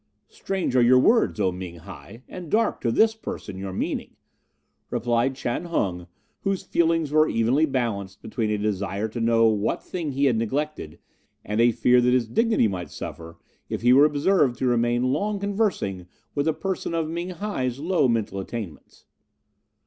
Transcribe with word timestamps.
"'Strange 0.27 0.75
are 0.75 0.81
your 0.81 0.97
words, 0.97 1.39
O 1.39 1.51
Ming 1.51 1.75
hi, 1.75 2.23
and 2.27 2.49
dark 2.49 2.81
to 2.81 2.91
this 2.91 3.13
person 3.13 3.55
your 3.55 3.71
meaning,' 3.71 4.15
replied 4.89 5.35
Chan 5.35 5.65
Hung, 5.65 6.07
whose 6.39 6.63
feelings 6.63 7.11
were 7.11 7.29
evenly 7.29 7.67
balanced 7.67 8.19
between 8.23 8.49
a 8.49 8.57
desire 8.57 9.07
to 9.09 9.21
know 9.21 9.45
what 9.49 9.83
thing 9.83 10.13
he 10.13 10.25
had 10.25 10.37
neglected 10.37 10.97
and 11.45 11.61
a 11.61 11.71
fear 11.71 12.01
that 12.01 12.13
his 12.13 12.27
dignity 12.27 12.67
might 12.67 12.89
suffer 12.89 13.37
if 13.69 13.83
he 13.83 13.93
were 13.93 14.05
observed 14.05 14.57
to 14.57 14.65
remain 14.65 15.13
long 15.13 15.37
conversing 15.39 16.07
with 16.33 16.47
a 16.47 16.53
person 16.53 16.95
of 16.95 17.07
Ming 17.07 17.29
hi's 17.29 17.77
low 17.77 18.07
mental 18.07 18.39
attainments. 18.39 19.05